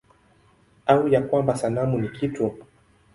Au 0.87 1.07
ya 1.07 1.21
kwamba 1.21 1.55
sanamu 1.55 1.97
ni 2.01 2.09
kitu? 2.09 2.57